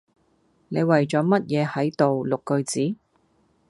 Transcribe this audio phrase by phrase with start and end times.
[0.69, 2.95] 你為咗乜嘢喺度錄句子